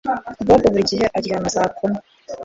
[0.47, 1.99] bob buri gihe aryama saa kumi